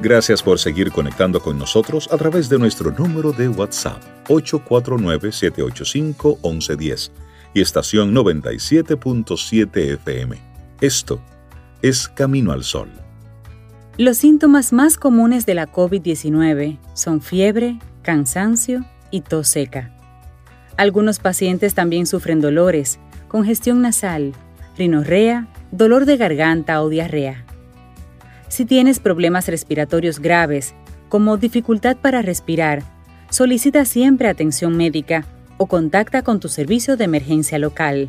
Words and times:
Gracias 0.00 0.44
por 0.44 0.60
seguir 0.60 0.92
conectando 0.92 1.42
con 1.42 1.58
nosotros 1.58 2.08
a 2.12 2.16
través 2.16 2.48
de 2.48 2.56
nuestro 2.56 2.92
número 2.92 3.32
de 3.32 3.48
WhatsApp 3.48 4.00
849-785-1110 4.28 7.10
y 7.52 7.60
estación 7.60 8.14
97.7 8.14 9.94
FM. 9.94 10.38
Esto 10.80 11.20
es 11.82 12.06
Camino 12.06 12.52
al 12.52 12.62
Sol. 12.62 12.90
Los 13.96 14.18
síntomas 14.18 14.72
más 14.72 14.96
comunes 14.96 15.46
de 15.46 15.54
la 15.54 15.66
COVID-19 15.66 16.78
son 16.94 17.20
fiebre, 17.20 17.80
cansancio 18.02 18.84
y 19.10 19.22
tos 19.22 19.48
seca. 19.48 19.92
Algunos 20.76 21.18
pacientes 21.18 21.74
también 21.74 22.06
sufren 22.06 22.40
dolores, 22.40 23.00
congestión 23.26 23.82
nasal, 23.82 24.32
rinorrea, 24.76 25.48
dolor 25.72 26.04
de 26.04 26.16
garganta 26.16 26.80
o 26.82 26.88
diarrea. 26.88 27.47
Si 28.58 28.64
tienes 28.64 28.98
problemas 28.98 29.46
respiratorios 29.46 30.18
graves, 30.18 30.74
como 31.08 31.36
dificultad 31.36 31.96
para 31.96 32.22
respirar, 32.22 32.82
solicita 33.30 33.84
siempre 33.84 34.26
atención 34.26 34.76
médica 34.76 35.24
o 35.58 35.66
contacta 35.66 36.22
con 36.22 36.40
tu 36.40 36.48
servicio 36.48 36.96
de 36.96 37.04
emergencia 37.04 37.60
local. 37.60 38.08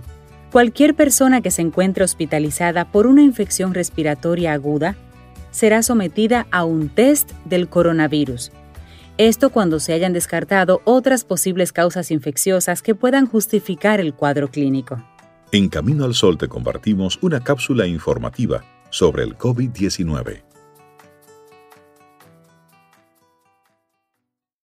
Cualquier 0.52 0.95
persona 0.95 1.42
que 1.42 1.52
se 1.52 1.61
encuentre 1.61 2.04
hospitalizada 2.04 2.92
por 2.92 3.05
una 3.05 3.21
infección 3.21 3.76
respiratoria 3.76 4.54
aguda 4.54 4.95
será 5.52 5.83
sometida 5.83 6.48
a 6.49 6.64
un 6.64 6.89
test 6.89 7.30
del 7.45 7.70
coronavirus. 7.70 8.52
Esto 9.20 9.52
cuando 9.52 9.80
se 9.80 9.93
hayan 9.93 10.14
descartado 10.14 10.82
otras 10.83 11.26
posibles 11.26 11.71
causas 11.71 12.09
infecciosas 12.09 12.82
que 12.82 12.95
puedan 12.95 13.27
justificar 13.27 13.99
el 13.99 14.15
cuadro 14.15 14.49
clínico. 14.49 14.98
En 15.52 15.70
Camino 15.70 16.05
al 16.05 16.15
Sol 16.15 16.39
te 16.39 16.48
compartimos 16.48 17.20
una 17.21 17.39
cápsula 17.43 17.86
informativa 17.86 18.64
sobre 18.89 19.23
el 19.23 19.38
COVID-19. 19.38 20.48